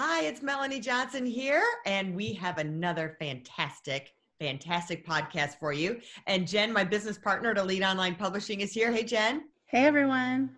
[0.00, 6.00] Hi, it's Melanie Johnson here, and we have another fantastic, fantastic podcast for you.
[6.28, 8.92] And Jen, my business partner at Elite Online Publishing, is here.
[8.92, 9.48] Hey, Jen.
[9.66, 10.50] Hey, everyone.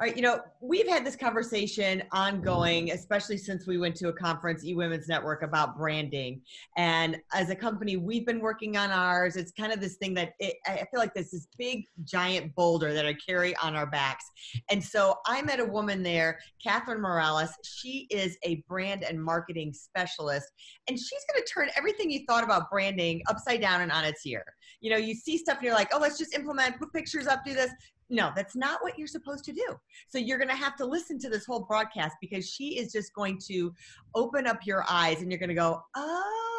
[0.00, 4.12] All right, you know, we've had this conversation ongoing, especially since we went to a
[4.12, 6.40] conference, eWomen's Network, about branding.
[6.76, 9.36] And as a company, we've been working on ours.
[9.36, 12.92] It's kind of this thing that it, I feel like this is big, giant boulder
[12.92, 14.24] that I carry on our backs.
[14.68, 17.50] And so I met a woman there, Catherine Morales.
[17.62, 20.50] She is a brand and marketing specialist,
[20.88, 24.26] and she's going to turn everything you thought about branding upside down and on its
[24.26, 24.44] ear.
[24.80, 27.44] You know, you see stuff and you're like, oh, let's just implement, put pictures up,
[27.44, 27.70] do this
[28.14, 29.66] no, that's not what you're supposed to do.
[30.08, 33.12] So you're going to have to listen to this whole broadcast because she is just
[33.14, 33.74] going to
[34.14, 36.53] open up your eyes and you're going to go, oh.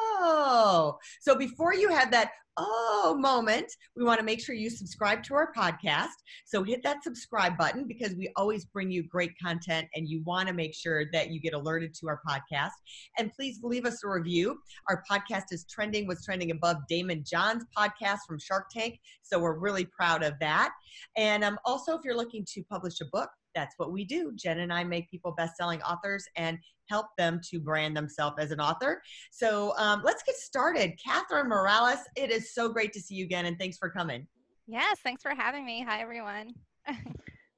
[1.22, 5.34] So before you have that, oh moment, we want to make sure you subscribe to
[5.34, 6.16] our podcast.
[6.46, 10.48] So hit that subscribe button because we always bring you great content and you want
[10.48, 12.72] to make sure that you get alerted to our podcast.
[13.18, 14.58] And please leave us a review.
[14.90, 19.00] Our podcast is trending, was trending above Daymond John's podcast from Shark Tank.
[19.22, 20.72] So we're really proud of that.
[21.18, 24.32] And um, also, if you're looking to publish a book, that's what we do.
[24.36, 26.58] Jen and I make people best selling authors and
[26.90, 29.02] help them to brand themselves as an author.
[29.32, 30.94] So um, let's get started.
[31.04, 34.28] Catherine Morales, it is so great to see you again, and thanks for coming.
[34.68, 35.84] Yes, thanks for having me.
[35.88, 36.54] Hi, everyone.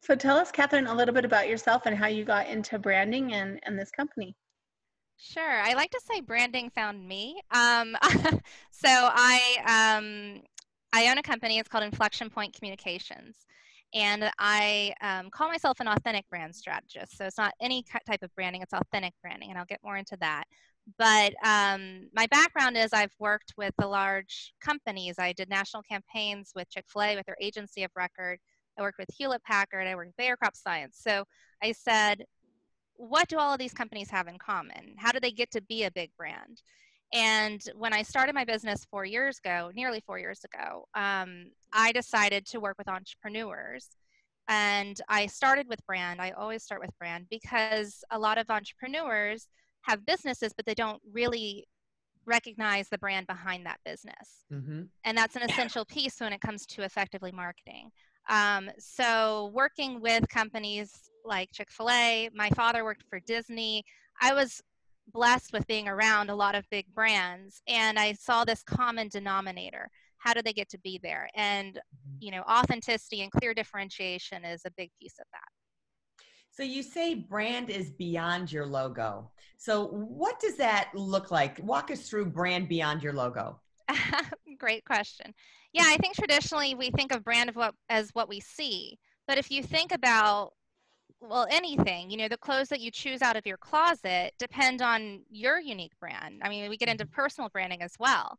[0.01, 3.33] so tell us, Catherine, a little bit about yourself and how you got into branding
[3.33, 4.35] and, and this company.
[5.17, 5.61] Sure.
[5.61, 7.41] I like to say branding found me.
[7.51, 7.97] Um,
[8.71, 10.41] so I um,
[10.93, 11.57] I own a company.
[11.57, 13.45] It's called Inflection Point Communications.
[13.93, 17.17] And I um, call myself an authentic brand strategist.
[17.17, 19.49] So it's not any type of branding, it's authentic branding.
[19.49, 20.43] And I'll get more into that.
[20.97, 25.15] But um, my background is I've worked with the large companies.
[25.19, 28.39] I did national campaigns with Chick fil A, with their agency of record.
[28.77, 29.87] I worked with Hewlett Packard.
[29.87, 30.99] I worked with Bayer Crop Science.
[31.01, 31.25] So
[31.61, 32.23] I said,
[32.95, 34.95] what do all of these companies have in common?
[34.97, 36.61] How do they get to be a big brand?
[37.13, 41.91] And when I started my business four years ago, nearly four years ago, um, I
[41.91, 43.87] decided to work with entrepreneurs.
[44.49, 46.21] And I started with brand.
[46.21, 49.47] I always start with brand because a lot of entrepreneurs
[49.81, 51.65] have businesses, but they don't really
[52.25, 54.45] recognize the brand behind that business.
[54.51, 54.83] Mm-hmm.
[55.05, 57.89] And that's an essential piece when it comes to effectively marketing.
[58.29, 60.91] Um, so, working with companies
[61.23, 63.85] like Chick fil A, my father worked for Disney.
[64.21, 64.61] I was
[65.11, 69.89] blessed with being around a lot of big brands and i saw this common denominator.
[70.17, 71.29] How do they get to be there?
[71.35, 72.17] And mm-hmm.
[72.19, 76.25] you know authenticity and clear differentiation is a big piece of that.
[76.51, 79.31] So you say brand is beyond your logo.
[79.57, 81.59] So what does that look like?
[81.61, 83.59] Walk us through brand beyond your logo.
[84.59, 85.33] Great question.
[85.73, 88.97] Yeah i think traditionally we think of brand of what as what we see.
[89.27, 90.53] But if you think about
[91.21, 95.21] well anything you know the clothes that you choose out of your closet depend on
[95.29, 96.41] your unique brand.
[96.43, 97.13] I mean we get into mm-hmm.
[97.13, 98.37] personal branding as well.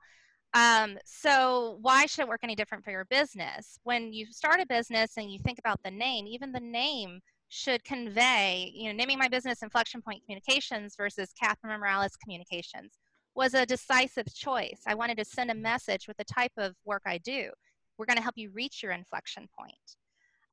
[0.55, 3.79] Um, so why should it work any different for your business?
[3.85, 7.83] When you start a business and you think about the name even the name should
[7.85, 12.99] convey you know naming my business inflection point communications versus catherine morales communications
[13.35, 14.81] was a decisive choice.
[14.87, 17.51] I wanted to send a message with the type of work i do.
[17.97, 19.97] We're going to help you reach your inflection point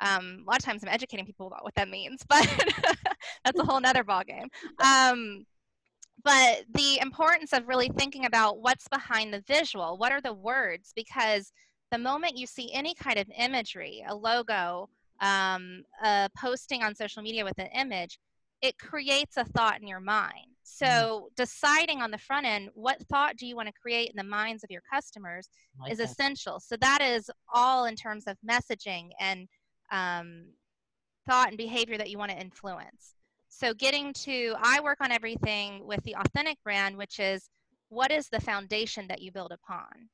[0.05, 2.47] um, a lot of times I'm educating people about what that means, but
[3.43, 4.47] that's a whole nother ballgame.
[4.83, 5.45] Um,
[6.23, 10.91] but the importance of really thinking about what's behind the visual, what are the words?
[10.95, 11.51] Because
[11.91, 14.89] the moment you see any kind of imagery, a logo,
[15.21, 18.17] um, a posting on social media with an image,
[18.61, 20.55] it creates a thought in your mind.
[20.63, 21.25] So mm-hmm.
[21.35, 24.63] deciding on the front end, what thought do you want to create in the minds
[24.63, 25.47] of your customers
[25.79, 26.09] like is that.
[26.09, 26.59] essential.
[26.59, 29.47] So that is all in terms of messaging and
[29.91, 30.45] um,
[31.27, 33.15] thought and behavior that you want to influence.
[33.49, 37.49] So, getting to, I work on everything with the authentic brand, which is
[37.89, 40.09] what is the foundation that you build upon?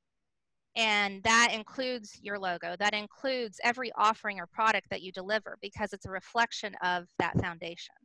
[0.76, 5.92] And that includes your logo, that includes every offering or product that you deliver because
[5.92, 7.96] it's a reflection of that foundation.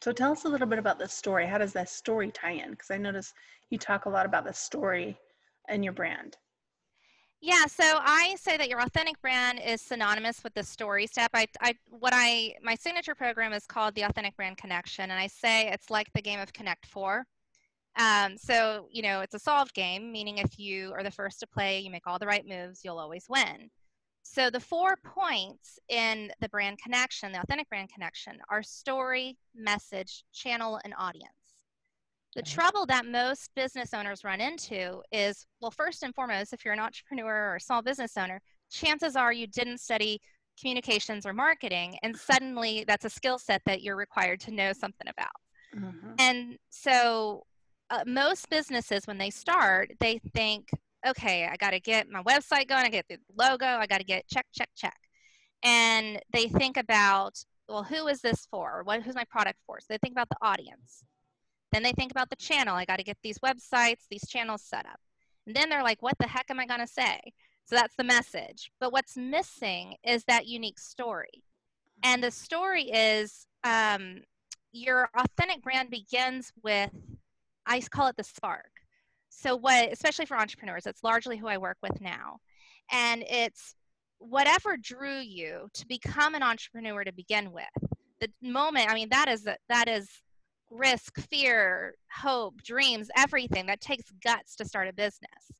[0.00, 1.46] So, tell us a little bit about the story.
[1.46, 2.70] How does that story tie in?
[2.70, 3.34] Because I notice
[3.70, 5.18] you talk a lot about the story
[5.68, 6.36] and your brand.
[7.40, 11.30] Yeah, so I say that your authentic brand is synonymous with the story step.
[11.34, 15.28] I, I, what I, my signature program is called the Authentic Brand Connection, and I
[15.28, 17.26] say it's like the game of Connect Four.
[17.96, 21.46] Um, so you know, it's a solved game, meaning if you are the first to
[21.46, 23.70] play, you make all the right moves, you'll always win.
[24.22, 30.24] So the four points in the brand connection, the authentic brand connection, are story, message,
[30.32, 31.37] channel, and audience.
[32.36, 36.74] The trouble that most business owners run into is well, first and foremost, if you're
[36.74, 38.40] an entrepreneur or a small business owner,
[38.70, 40.20] chances are you didn't study
[40.60, 45.08] communications or marketing, and suddenly that's a skill set that you're required to know something
[45.08, 45.28] about.
[45.74, 46.12] Mm-hmm.
[46.18, 47.44] And so,
[47.90, 50.68] uh, most businesses, when they start, they think,
[51.06, 54.04] okay, I got to get my website going, I get the logo, I got to
[54.04, 54.96] get check, check, check.
[55.62, 57.34] And they think about,
[57.68, 58.82] well, who is this for?
[58.84, 59.78] What, who's my product for?
[59.80, 61.02] So they think about the audience.
[61.72, 62.76] Then they think about the channel.
[62.76, 65.00] I got to get these websites, these channels set up.
[65.46, 67.20] And then they're like, what the heck am I going to say?
[67.64, 68.70] So that's the message.
[68.80, 71.42] But what's missing is that unique story.
[72.02, 74.22] And the story is um,
[74.72, 76.90] your authentic brand begins with,
[77.66, 78.70] I call it the spark.
[79.30, 82.38] So, what, especially for entrepreneurs, it's largely who I work with now.
[82.90, 83.74] And it's
[84.18, 87.90] whatever drew you to become an entrepreneur to begin with.
[88.20, 90.08] The moment, I mean, that is, that is
[90.70, 95.52] risk, fear, hope, dreams, everything that takes guts to start a business.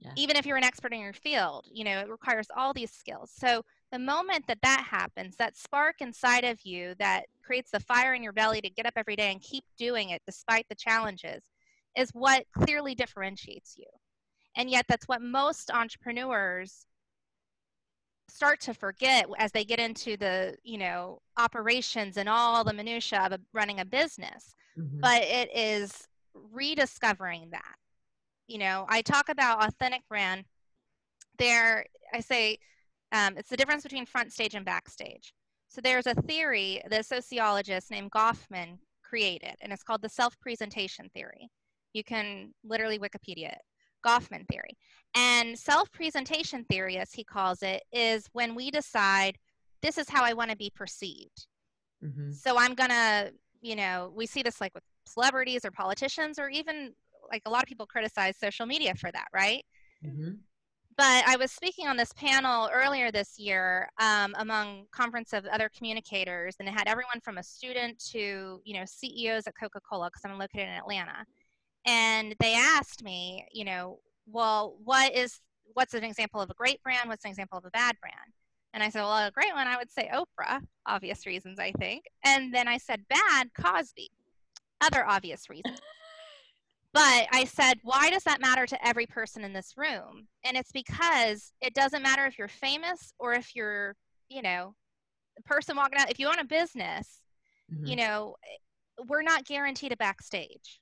[0.00, 0.12] Yeah.
[0.16, 3.30] Even if you're an expert in your field, you know, it requires all these skills.
[3.34, 3.62] So
[3.92, 8.22] the moment that that happens, that spark inside of you that creates the fire in
[8.22, 11.42] your belly to get up every day and keep doing it despite the challenges
[11.96, 13.86] is what clearly differentiates you.
[14.56, 16.86] And yet that's what most entrepreneurs
[18.28, 23.20] start to forget as they get into the you know operations and all the minutia
[23.20, 24.54] of a, running a business.
[24.78, 25.00] Mm-hmm.
[25.00, 26.08] but it is
[26.52, 27.76] rediscovering that.
[28.48, 30.44] You know i talk about authentic brand.
[31.38, 32.58] There i say
[33.12, 35.32] um, it's the difference between front stage and backstage.
[35.68, 41.10] So there's a theory that a sociologist named goffman created and it's called the self-presentation
[41.14, 41.48] theory.
[41.92, 43.62] You can literally wikipedia it
[44.04, 44.76] Goffman theory.
[45.14, 49.36] And self presentation theory, as he calls it, is when we decide
[49.82, 51.46] this is how I want to be perceived.
[52.04, 52.32] Mm-hmm.
[52.32, 56.48] So I'm going to, you know, we see this like with celebrities or politicians, or
[56.48, 56.92] even
[57.30, 59.64] like a lot of people criticize social media for that, right?
[60.04, 60.32] Mm-hmm.
[60.96, 65.68] But I was speaking on this panel earlier this year um, among conference of other
[65.76, 70.22] communicators, and it had everyone from a student to you know CEOs at Coca-Cola because
[70.24, 71.24] I'm located in Atlanta
[71.86, 75.40] and they asked me, you know, well, what is
[75.74, 77.08] what's an example of a great brand?
[77.08, 78.32] What's an example of a bad brand?
[78.72, 82.04] And I said, well, a great one, I would say Oprah, obvious reasons, I think.
[82.24, 84.10] And then I said, bad, Cosby,
[84.80, 85.78] other obvious reasons.
[86.92, 90.26] but I said, why does that matter to every person in this room?
[90.44, 93.94] And it's because it doesn't matter if you're famous or if you're,
[94.28, 94.74] you know,
[95.38, 96.10] a person walking out.
[96.10, 97.20] If you own a business,
[97.72, 97.86] mm-hmm.
[97.86, 98.34] you know,
[99.06, 100.80] we're not guaranteed a backstage.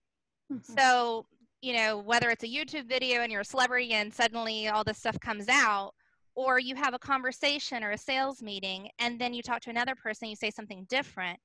[0.53, 0.79] Mm-hmm.
[0.79, 1.27] So,
[1.61, 4.99] you know, whether it's a YouTube video and you're a celebrity and suddenly all this
[4.99, 5.93] stuff comes out,
[6.35, 9.95] or you have a conversation or a sales meeting and then you talk to another
[9.95, 11.39] person, you say something different.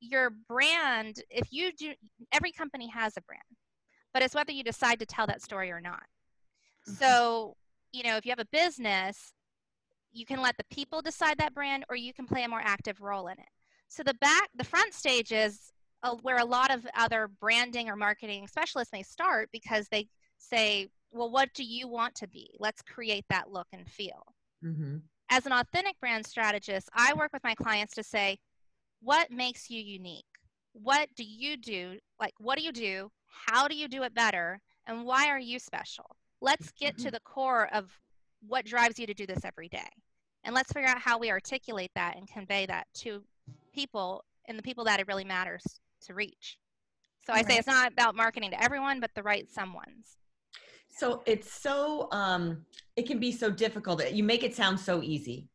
[0.00, 1.92] Your brand, if you do,
[2.32, 3.42] every company has a brand,
[4.14, 6.02] but it's whether you decide to tell that story or not.
[6.88, 6.92] Mm-hmm.
[6.94, 7.56] So,
[7.92, 9.32] you know, if you have a business,
[10.12, 13.00] you can let the people decide that brand or you can play a more active
[13.00, 13.48] role in it.
[13.88, 17.96] So the back, the front stage is uh, where a lot of other branding or
[17.96, 22.50] marketing specialists may start because they say, well, what do you want to be?
[22.58, 24.34] Let's create that look and feel.
[24.64, 24.96] Mm-hmm.
[25.30, 28.38] As an authentic brand strategist, I work with my clients to say,
[29.00, 30.24] what makes you unique?
[30.72, 31.98] What do you do?
[32.18, 33.10] Like, what do you do?
[33.46, 34.60] How do you do it better?
[34.86, 36.16] And why are you special?
[36.40, 37.14] Let's get to mm-hmm.
[37.14, 37.90] the core of
[38.46, 39.88] what drives you to do this every day.
[40.44, 43.22] And let's figure out how we articulate that and convey that to
[43.74, 46.58] people and the people that it really matters to reach.
[47.26, 50.16] So I say it's not about marketing to everyone, but the right someone's.
[50.88, 52.64] So it's so um,
[52.96, 54.10] it can be so difficult.
[54.10, 55.48] You make it sound so easy,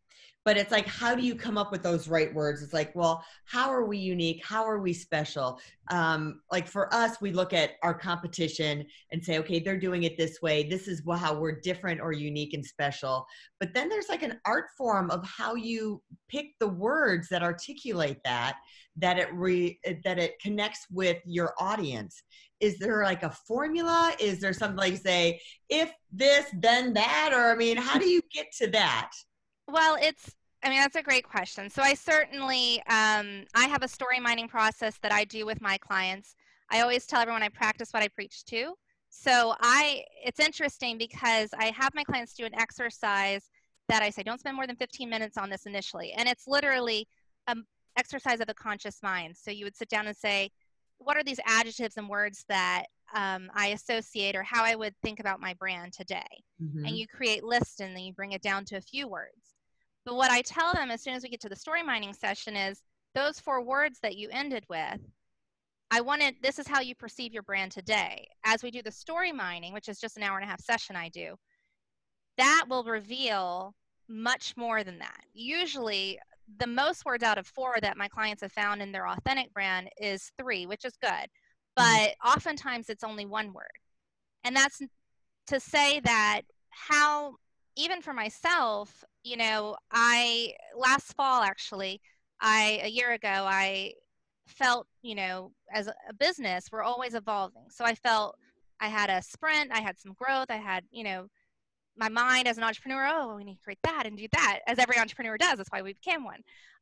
[0.46, 2.62] but it's like how do you come up with those right words?
[2.62, 4.46] It's like well how are we unique?
[4.46, 5.60] How are we special?
[5.90, 10.18] Um, like for us we look at our competition and say okay they're doing it
[10.18, 10.64] this way.
[10.64, 13.25] This is how we're different or unique and special.
[13.60, 18.20] But then there's like an art form of how you pick the words that articulate
[18.24, 18.58] that
[18.98, 22.22] that it re that it connects with your audience.
[22.60, 24.14] Is there like a formula?
[24.20, 27.32] Is there something like say if this then that?
[27.34, 29.12] Or i mean how do you get to that
[29.67, 31.69] well, it's I mean, that's a great question.
[31.69, 35.77] So I certainly, um, I have a story mining process that I do with my
[35.77, 36.34] clients.
[36.72, 38.74] I always tell everyone I practice what I preach to.
[39.10, 43.48] So I, it's interesting because I have my clients do an exercise
[43.89, 46.13] that I say, don't spend more than 15 minutes on this initially.
[46.13, 47.07] And it's literally
[47.45, 47.63] an
[47.95, 49.38] exercise of the conscious mind.
[49.38, 50.50] So you would sit down and say,
[50.98, 55.19] what are these adjectives and words that um, I associate or how I would think
[55.19, 56.24] about my brand today?
[56.60, 56.86] Mm-hmm.
[56.86, 59.45] And you create lists and then you bring it down to a few words.
[60.06, 62.56] But what I tell them as soon as we get to the story mining session
[62.56, 62.82] is
[63.16, 65.00] those four words that you ended with,
[65.92, 68.28] I wanted this is how you perceive your brand today.
[68.44, 70.96] As we do the story mining, which is just an hour and a half session
[70.96, 71.36] I do,
[72.38, 73.74] that will reveal
[74.08, 75.22] much more than that.
[75.34, 76.20] Usually,
[76.60, 79.90] the most words out of four that my clients have found in their authentic brand
[80.00, 81.10] is three, which is good.
[81.10, 81.76] Mm-hmm.
[81.76, 83.66] But oftentimes it's only one word.
[84.44, 84.82] And that's
[85.48, 87.36] to say that how,
[87.75, 92.01] even for myself, you know, I, last fall actually,
[92.41, 93.94] I, a year ago, I
[94.48, 97.65] felt, you know, as a business, we're always evolving.
[97.70, 98.38] So I felt
[98.79, 101.27] I had a sprint, I had some growth, I had, you know,
[101.98, 104.79] my mind as an entrepreneur, oh, we need to create that and do that, as
[104.79, 105.58] every entrepreneur does.
[105.58, 106.41] That's why we became one.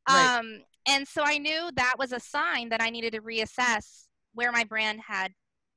[0.10, 0.38] Right.
[0.38, 4.52] Um, and so I knew that was a sign that I needed to reassess where
[4.52, 5.32] my brand had,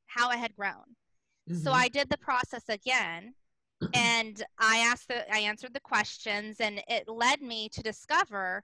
[0.06, 0.96] how I had grown.
[1.49, 1.58] Mm-hmm.
[1.58, 3.35] So I did the process again
[3.95, 8.62] and I asked the, I answered the questions and it led me to discover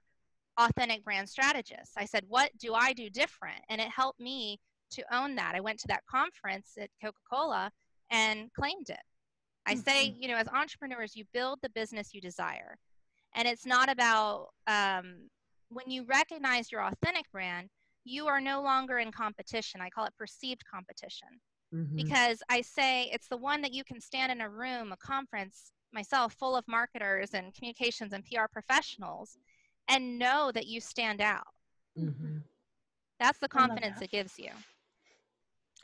[0.57, 1.95] authentic brand strategists.
[1.97, 3.59] I said, what do I do different?
[3.69, 4.59] And it helped me
[4.91, 5.55] to own that.
[5.55, 7.71] I went to that conference at Coca-Cola
[8.11, 8.99] and claimed it.
[9.65, 10.21] I say, mm-hmm.
[10.21, 12.77] you know, as entrepreneurs, you build the business you desire.
[13.35, 15.29] And it's not about um,
[15.69, 17.69] when you recognize your authentic brand,
[18.03, 19.81] you are no longer in competition.
[19.81, 21.29] I call it perceived competition.
[21.73, 21.95] Mm-hmm.
[21.95, 25.71] Because I say it's the one that you can stand in a room, a conference,
[25.91, 29.37] myself, full of marketers and communications and PR professionals,
[29.87, 31.47] and know that you stand out.
[31.97, 32.37] Mm-hmm.
[33.19, 34.05] That's the confidence that.
[34.05, 34.49] it gives you.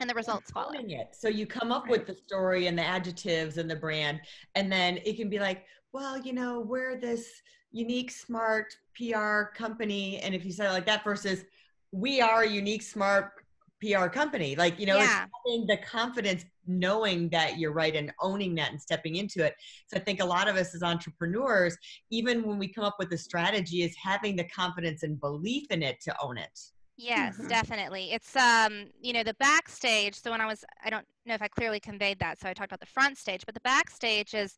[0.00, 0.72] And the results follow.
[0.72, 1.08] It.
[1.12, 1.92] So you come up right.
[1.92, 4.20] with the story and the adjectives and the brand,
[4.54, 7.42] and then it can be like, well, you know, we're this
[7.72, 10.18] unique, smart PR company.
[10.18, 11.44] And if you say it like that versus
[11.92, 13.32] we are a unique, smart
[13.80, 15.24] PR company, like, you know, yeah.
[15.24, 19.54] it's having the confidence knowing that you're right and owning that and stepping into it.
[19.86, 21.76] So I think a lot of us as entrepreneurs,
[22.10, 25.82] even when we come up with a strategy, is having the confidence and belief in
[25.82, 26.58] it to own it.
[26.96, 27.48] Yes, mm-hmm.
[27.48, 28.12] definitely.
[28.12, 30.20] It's um, you know, the backstage.
[30.20, 32.38] So when I was, I don't know if I clearly conveyed that.
[32.38, 34.56] So I talked about the front stage, but the backstage is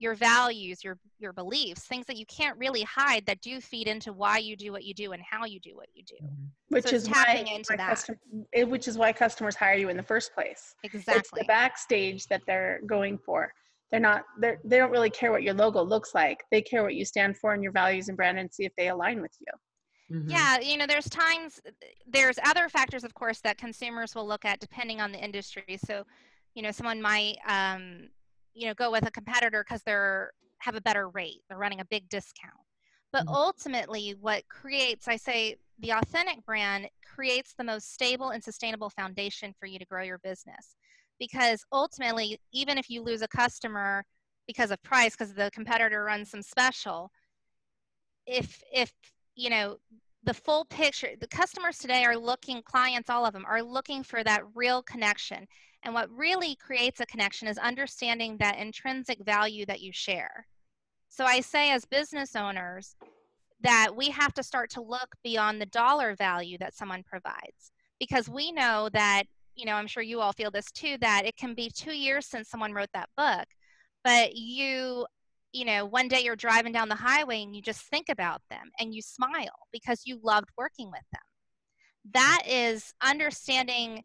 [0.00, 4.12] your values, your your beliefs, things that you can't really hide that do feed into
[4.12, 6.16] why you do what you do and how you do what you do.
[6.16, 6.74] Mm-hmm.
[6.74, 7.90] Which so is tapping why, into why that.
[7.90, 8.16] Custom,
[8.68, 10.74] which is why customers hire you in the first place.
[10.82, 11.14] Exactly.
[11.20, 13.52] It's the backstage that they're going for.
[13.90, 14.24] They're not.
[14.40, 16.42] they're, they don't really care what your logo looks like.
[16.50, 18.88] They care what you stand for and your values and brand, and see if they
[18.88, 20.16] align with you.
[20.16, 20.30] Mm-hmm.
[20.30, 21.60] Yeah, you know, there's times,
[22.08, 25.78] there's other factors, of course, that consumers will look at depending on the industry.
[25.84, 26.04] So,
[26.54, 28.08] you know, someone might um,
[28.54, 31.40] you know go with a competitor because they're have a better rate.
[31.48, 32.52] They're running a big discount.
[33.12, 33.34] But mm-hmm.
[33.34, 39.54] ultimately what creates i say the authentic brand creates the most stable and sustainable foundation
[39.58, 40.76] for you to grow your business.
[41.18, 44.04] Because ultimately even if you lose a customer
[44.46, 47.10] because of price because the competitor runs some special
[48.26, 48.92] if if
[49.34, 49.76] you know
[50.24, 54.22] the full picture the customers today are looking clients all of them are looking for
[54.22, 55.46] that real connection
[55.82, 60.46] and what really creates a connection is understanding that intrinsic value that you share.
[61.08, 62.96] So I say, as business owners,
[63.62, 68.28] that we have to start to look beyond the dollar value that someone provides because
[68.28, 69.24] we know that,
[69.54, 72.26] you know, I'm sure you all feel this too, that it can be two years
[72.26, 73.46] since someone wrote that book,
[74.02, 75.06] but you,
[75.52, 78.70] you know, one day you're driving down the highway and you just think about them
[78.78, 81.22] and you smile because you loved working with them.
[82.12, 84.04] That is understanding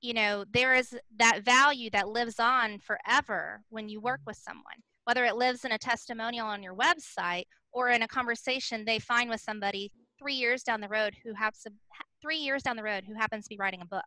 [0.00, 4.64] you know there is that value that lives on forever when you work with someone
[5.04, 9.28] whether it lives in a testimonial on your website or in a conversation they find
[9.28, 11.74] with somebody three years down the road who some,
[12.20, 14.02] three years down the road who happens to be writing a book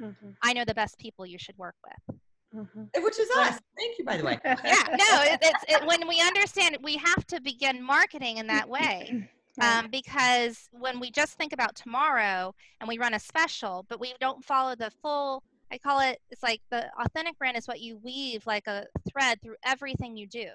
[0.00, 0.30] mm-hmm.
[0.42, 2.16] i know the best people you should work with
[2.54, 3.02] mm-hmm.
[3.02, 6.20] which is us thank you by the way yeah no it, it's it, when we
[6.20, 9.28] understand we have to begin marketing in that way
[9.60, 14.14] um, because when we just think about tomorrow and we run a special, but we
[14.20, 17.98] don't follow the full, I call it, it's like the authentic brand is what you
[17.98, 20.46] weave like a thread through everything you do.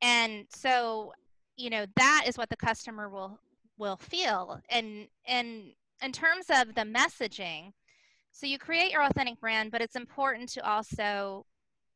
[0.00, 1.12] And so,
[1.56, 3.38] you know, that is what the customer will
[3.78, 4.60] will feel.
[4.70, 5.72] And and
[6.02, 7.72] in terms of the messaging,
[8.38, 11.44] so you create your authentic brand, but it's important to also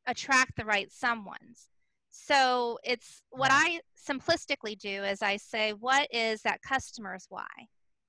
[0.08, 1.68] attract the right someones.
[2.10, 7.46] So it's what I simplistically do is I say, what is that customer's why?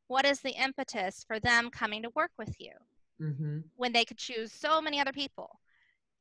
[0.07, 2.71] What is the impetus for them coming to work with you
[3.21, 3.59] mm-hmm.
[3.75, 5.59] when they could choose so many other people?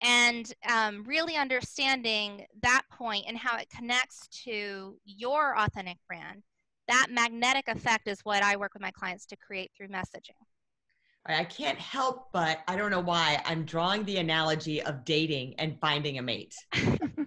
[0.05, 6.43] and um, really understanding that point and how it connects to your authentic brand
[6.89, 10.35] that magnetic effect is what i work with my clients to create through messaging
[11.25, 15.79] I can't help but I don't know why I'm drawing the analogy of dating and
[15.81, 16.55] finding a mate.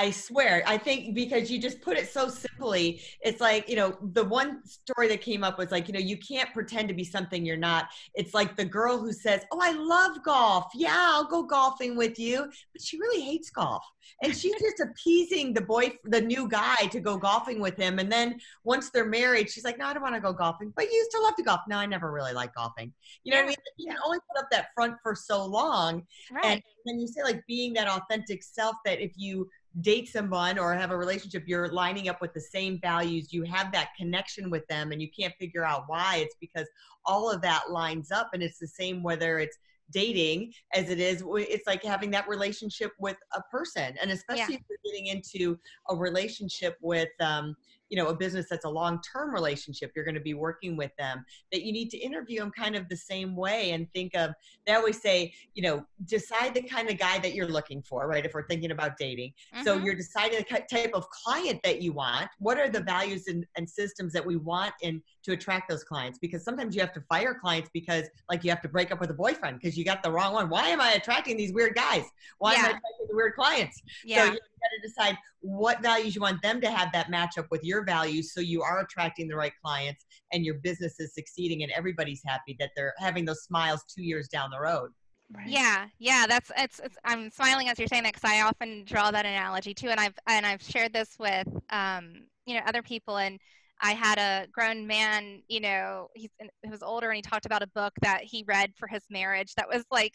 [0.00, 3.98] I swear, I think because you just put it so simply, it's like, you know,
[4.14, 7.04] the one story that came up was like, you know, you can't pretend to be
[7.04, 7.90] something you're not.
[8.14, 10.70] It's like the girl who says, Oh, I love golf.
[10.74, 12.50] Yeah, I'll go golfing with you.
[12.72, 13.84] But she really hates golf.
[14.22, 17.98] And she's just appeasing the boy, the new guy to go golfing with him.
[17.98, 20.72] And then once they're married, she's like, No, I don't want to go golfing.
[20.74, 21.60] But you used to love to golf.
[21.68, 22.90] No, I never really liked golfing.
[23.22, 23.44] You know yeah.
[23.44, 23.56] what I mean?
[23.76, 26.06] You can only put up that front for so long.
[26.32, 26.52] Right.
[26.52, 29.46] And then you say, like, being that authentic self that if you,
[29.80, 33.70] date someone or have a relationship, you're lining up with the same values, you have
[33.72, 36.16] that connection with them, and you can't figure out why.
[36.16, 36.66] It's because
[37.06, 39.58] all of that lines up, and it's the same whether it's
[39.92, 44.60] dating as it is it's like having that relationship with a person and especially yeah.
[44.60, 45.58] if you're getting into
[45.88, 47.56] a relationship with um,
[47.90, 51.24] you know a business that's a long-term relationship you're going to be working with them
[51.52, 54.30] that you need to interview them kind of the same way and think of
[54.66, 58.24] they always say you know decide the kind of guy that you're looking for right
[58.24, 59.64] if we're thinking about dating mm-hmm.
[59.64, 63.44] so you're deciding the type of client that you want what are the values and,
[63.56, 67.00] and systems that we want in to attract those clients because sometimes you have to
[67.02, 70.02] fire clients because like you have to break up with a boyfriend because you got
[70.02, 72.04] the wrong one why am i attracting these weird guys
[72.38, 72.58] why yeah.
[72.58, 74.16] am i attracting the weird clients yeah.
[74.18, 77.46] so you got to decide what values you want them to have that match up
[77.50, 81.62] with your values so you are attracting the right clients and your business is succeeding
[81.62, 84.90] and everybody's happy that they're having those smiles two years down the road
[85.32, 85.46] Right.
[85.46, 89.12] Yeah, yeah, that's it's, it's, I'm smiling as you're saying that because I often draw
[89.12, 93.16] that analogy too, and I've and I've shared this with um, you know other people,
[93.16, 93.38] and
[93.82, 97.62] I had a grown man, you know, he's he was older, and he talked about
[97.62, 100.14] a book that he read for his marriage that was like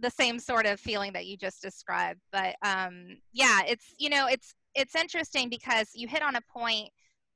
[0.00, 4.26] the same sort of feeling that you just described but um, yeah it's you know
[4.26, 6.90] it's it's interesting because you hit on a point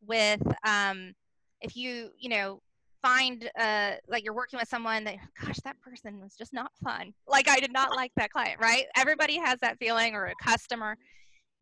[0.06, 1.12] with um,
[1.60, 2.60] if you you know
[3.02, 7.14] find uh, like you're working with someone that gosh that person was just not fun.
[7.26, 8.84] Like i did not like that client right?
[8.96, 10.96] Everybody has that feeling or a customer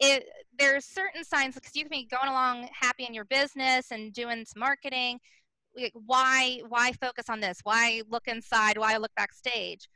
[0.00, 0.24] it
[0.58, 4.44] there's certain signs because you can be going along happy in your business and doing
[4.44, 5.18] some marketing
[5.76, 9.88] Like why why focus on this why look inside why look backstage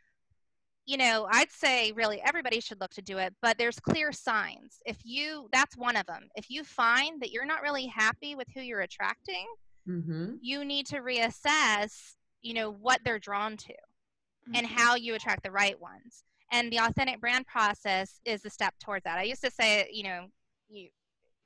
[0.85, 4.79] you know, I'd say really everybody should look to do it, but there's clear signs.
[4.85, 6.29] If you, that's one of them.
[6.35, 9.47] If you find that you're not really happy with who you're attracting,
[9.88, 10.35] mm-hmm.
[10.41, 14.57] you need to reassess, you know, what they're drawn to mm-hmm.
[14.57, 16.25] and how you attract the right ones.
[16.53, 19.19] And the authentic brand process is the step towards that.
[19.19, 20.27] I used to say, you know,
[20.69, 20.88] you,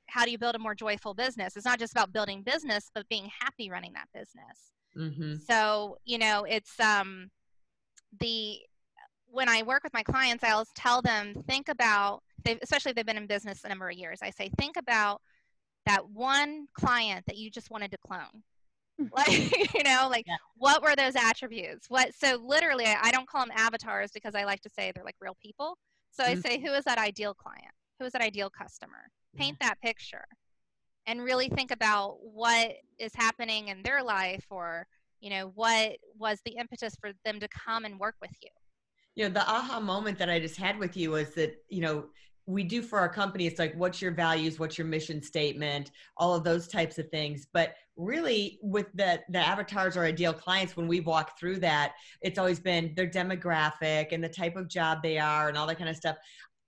[0.07, 1.55] how do you build a more joyful business?
[1.55, 4.71] It's not just about building business, but being happy running that business.
[4.97, 5.35] Mm-hmm.
[5.49, 7.29] So, you know, it's um,
[8.19, 8.59] the
[9.29, 12.23] when I work with my clients, I'll tell them, think about,
[12.61, 15.21] especially if they've been in business a number of years, I say, think about
[15.85, 18.43] that one client that you just wanted to clone.
[19.11, 20.35] Like you know like yeah.
[20.55, 24.61] what were those attributes what so literally I, don't call them avatars because i like
[24.61, 25.77] to say they're like real people
[26.11, 26.39] so mm-hmm.
[26.45, 29.69] i say who is that ideal client who is that ideal customer paint yeah.
[29.69, 30.25] that picture
[31.05, 34.85] and really think about what is happening in their life or
[35.19, 38.49] you know what was the impetus for them to come and work with you
[39.15, 42.05] you know the aha moment that i just had with you was that you know
[42.47, 46.33] we do for our company it's like what's your values what's your mission statement all
[46.33, 50.87] of those types of things but really with the the avatars or ideal clients when
[50.87, 55.17] we walk through that it's always been their demographic and the type of job they
[55.17, 56.15] are and all that kind of stuff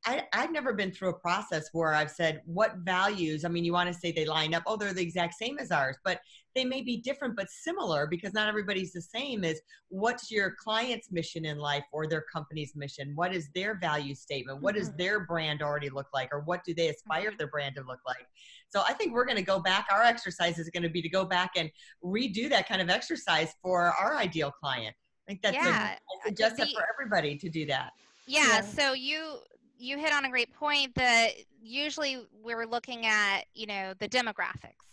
[0.06, 3.44] I, have never been through a process where I've said, what values?
[3.44, 5.72] I mean, you want to say they line up, oh, they're the exact same as
[5.72, 6.22] ours, but
[6.60, 11.10] they may be different but similar because not everybody's the same is what's your client's
[11.10, 13.14] mission in life or their company's mission?
[13.16, 14.62] What is their value statement?
[14.62, 14.98] What does mm-hmm.
[14.98, 16.28] their brand already look like?
[16.34, 17.38] Or what do they aspire mm-hmm.
[17.38, 18.28] their brand to look like?
[18.72, 21.10] So i think we're going to go back our exercise is going to be to
[21.10, 21.72] go back and
[22.04, 24.96] redo that kind of exercise for our ideal client.
[25.28, 27.92] I think that's yeah, a, I suggest that for everybody to do that.
[28.28, 28.62] Yeah, yeah.
[28.62, 29.38] so you
[29.78, 31.30] you hit on a great point that
[31.62, 34.89] usually we're looking at you know the demographics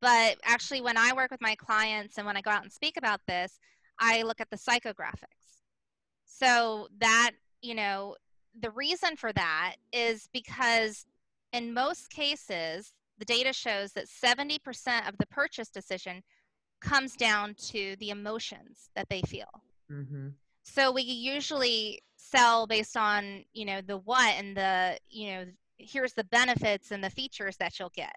[0.00, 2.96] but actually, when I work with my clients and when I go out and speak
[2.96, 3.58] about this,
[3.98, 5.62] I look at the psychographics.
[6.24, 7.32] So that,
[7.62, 8.14] you know,
[8.60, 11.04] the reason for that is because
[11.52, 16.22] in most cases, the data shows that 70% of the purchase decision
[16.80, 19.48] comes down to the emotions that they feel.
[19.90, 20.28] Mm-hmm.
[20.62, 25.44] So we usually sell based on, you know, the what and the, you know,
[25.78, 28.14] here's the benefits and the features that you'll get.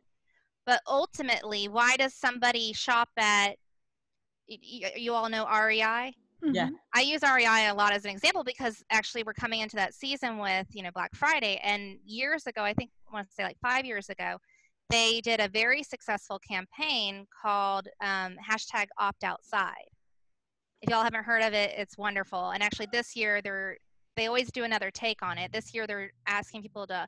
[0.65, 3.55] But ultimately, why does somebody shop at,
[4.47, 6.13] you, you all know REI?
[6.43, 6.69] Yeah.
[6.93, 10.39] I use REI a lot as an example because actually we're coming into that season
[10.39, 11.59] with, you know, Black Friday.
[11.63, 14.37] And years ago, I think I want to say like five years ago,
[14.89, 19.87] they did a very successful campaign called um, hashtag opt outside.
[20.81, 22.49] If y'all haven't heard of it, it's wonderful.
[22.49, 23.77] And actually this year they're
[24.17, 25.53] they always do another take on it.
[25.53, 27.07] This year they're asking people to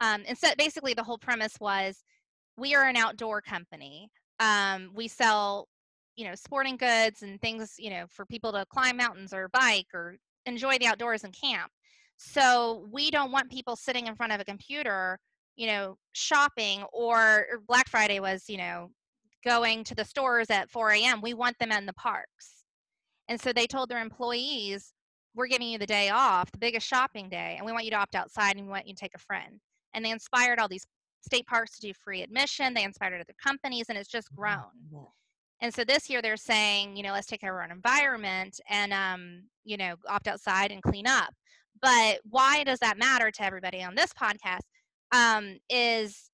[0.00, 2.02] um, instead basically the whole premise was
[2.56, 4.08] we are an outdoor company.
[4.40, 5.68] Um, we sell
[6.16, 9.86] you know sporting goods and things you know for people to climb mountains or bike
[9.92, 11.70] or enjoy the outdoors and camp
[12.16, 15.18] so we don't want people sitting in front of a computer
[15.56, 18.90] you know shopping or black friday was you know
[19.44, 22.64] going to the stores at 4 a.m we want them in the parks
[23.28, 24.92] and so they told their employees
[25.34, 27.96] we're giving you the day off the biggest shopping day and we want you to
[27.96, 29.60] opt outside and we want you to take a friend
[29.94, 30.86] and they inspired all these
[31.24, 34.70] state parks to do free admission they inspired other companies and it's just grown
[35.60, 38.60] and so this year they're saying, you know, let's take care of our own environment
[38.68, 41.32] and, um, you know, opt outside and clean up.
[41.80, 44.60] But why does that matter to everybody on this podcast?
[45.12, 46.30] Um, is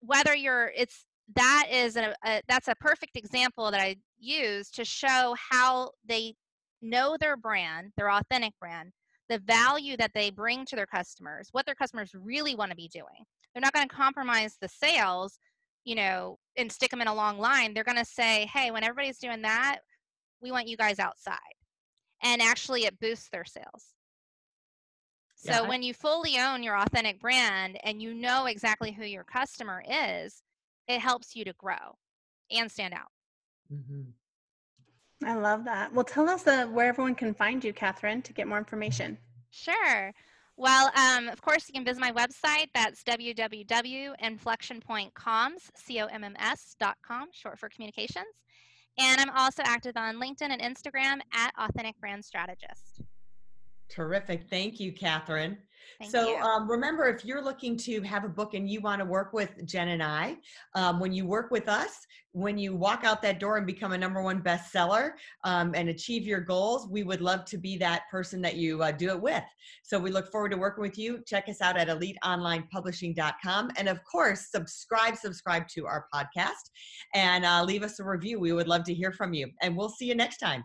[0.00, 4.84] whether you're, it's, that is a, a that's a perfect example that I use to
[4.84, 6.34] show how they
[6.82, 8.92] know their brand, their authentic brand,
[9.30, 12.88] the value that they bring to their customers, what their customers really want to be
[12.88, 13.24] doing.
[13.54, 15.38] They're not going to compromise the sales
[15.84, 18.82] you know, and stick them in a long line, they're going to say, hey, when
[18.82, 19.78] everybody's doing that,
[20.40, 21.38] we want you guys outside.
[22.22, 23.92] And actually, it boosts their sales.
[25.36, 25.68] So yeah.
[25.68, 30.42] when you fully own your authentic brand and you know exactly who your customer is,
[30.88, 31.98] it helps you to grow
[32.50, 33.10] and stand out.
[33.72, 34.02] Mm-hmm.
[35.26, 35.92] I love that.
[35.92, 39.18] Well, tell us uh, where everyone can find you, Catherine, to get more information.
[39.50, 40.12] Sure.
[40.56, 42.68] Well, um, of course, you can visit my website.
[42.74, 48.36] That's www.inflectionpointcomms, C-O-M-M-S.com, short for communications.
[48.96, 53.00] And I'm also active on LinkedIn and Instagram at Authentic Brand Strategist.
[53.90, 54.44] Terrific.
[54.50, 55.58] Thank you, Catherine.
[55.98, 59.04] Thank so um, remember, if you're looking to have a book and you want to
[59.04, 60.36] work with Jen and I,
[60.74, 63.98] um, when you work with us, when you walk out that door and become a
[63.98, 65.12] number one bestseller
[65.44, 68.90] um, and achieve your goals, we would love to be that person that you uh,
[68.90, 69.44] do it with.
[69.84, 71.22] So we look forward to working with you.
[71.26, 73.70] Check us out at eliteonlinepublishing.com.
[73.76, 76.70] And of course, subscribe, subscribe to our podcast
[77.14, 78.40] and uh, leave us a review.
[78.40, 79.48] We would love to hear from you.
[79.62, 80.64] And we'll see you next time.